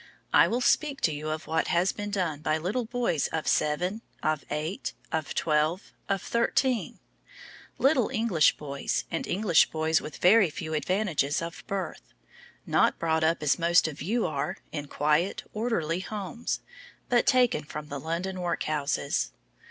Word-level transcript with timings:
I 0.33 0.47
will 0.47 0.61
speak 0.61 0.99
to 1.01 1.13
you 1.13 1.29
of 1.29 1.45
what 1.45 1.67
has 1.67 1.91
been 1.91 2.09
done 2.09 2.39
by 2.39 2.57
little 2.57 2.85
boys 2.85 3.27
of 3.27 3.47
seven, 3.47 4.01
of 4.23 4.43
eight, 4.49 4.93
of 5.11 5.35
twelve, 5.35 5.93
of 6.09 6.23
thirteen; 6.23 6.97
little 7.77 8.09
English 8.09 8.57
boys, 8.57 9.03
and 9.11 9.27
English 9.27 9.69
boys 9.69 10.01
with 10.01 10.17
very 10.17 10.49
few 10.49 10.73
advantages 10.73 11.39
of 11.39 11.63
birth; 11.67 12.15
not 12.65 12.97
brought 12.97 13.23
up, 13.23 13.43
as 13.43 13.59
most 13.59 13.87
of 13.87 14.01
you 14.01 14.25
are, 14.25 14.57
in 14.71 14.87
quiet, 14.87 15.43
orderly 15.53 15.99
homes, 15.99 16.61
but 17.09 17.27
taken 17.27 17.63
from 17.63 17.89
the 17.89 17.99
London 17.99 18.39
workhouses. 18.41 19.29